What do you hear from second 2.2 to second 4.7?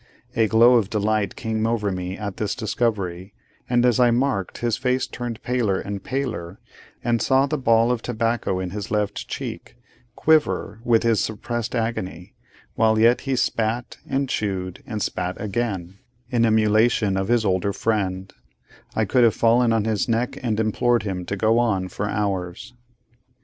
this discovery; and as I marked